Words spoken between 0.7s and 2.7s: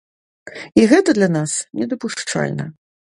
І гэта для нас недапушчальна!